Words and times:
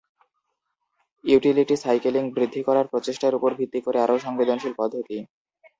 Utility 1.23 1.75
cycling 1.77 2.23
বৃদ্ধি 2.35 2.61
করার 2.67 2.85
প্রচেষ্টার 2.91 3.33
উপর 3.35 3.51
ভিত্তি 3.59 3.79
করে 3.85 3.97
আরও 4.05 4.15
সংবেদনশীল 4.19 4.73
পদ্ধতি। 4.77 5.17